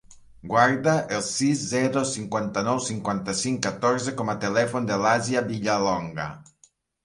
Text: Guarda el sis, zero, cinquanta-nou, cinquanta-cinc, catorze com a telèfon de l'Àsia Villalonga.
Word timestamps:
Guarda 0.51 0.93
el 1.17 1.21
sis, 1.27 1.61
zero, 1.73 2.03
cinquanta-nou, 2.13 2.81
cinquanta-cinc, 2.87 3.61
catorze 3.69 4.17
com 4.23 4.35
a 4.35 4.39
telèfon 4.47 4.91
de 4.91 5.01
l'Àsia 5.07 5.49
Villalonga. 5.55 6.31